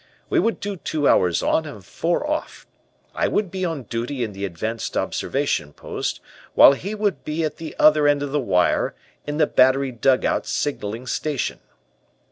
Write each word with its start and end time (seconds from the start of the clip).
We 0.31 0.39
would 0.39 0.59
do 0.59 0.77
two 0.77 1.07
hours 1.07 1.43
on 1.43 1.67
and 1.67 1.85
four 1.85 2.27
off. 2.27 2.65
I 3.13 3.27
would 3.27 3.51
be 3.51 3.63
on 3.63 3.83
duty 3.83 4.23
in 4.23 4.33
the 4.33 4.45
advanced 4.45 4.97
observation 4.97 5.73
post, 5.73 6.19
while 6.55 6.73
he 6.73 6.95
would 6.95 7.23
be 7.23 7.43
at 7.43 7.57
the 7.57 7.75
other 7.77 8.07
end 8.07 8.23
of 8.23 8.31
the 8.31 8.39
wire 8.39 8.95
in 9.27 9.37
the 9.37 9.45
battery 9.45 9.91
dugout 9.91 10.47
signaling 10.47 11.05
station. 11.05 11.59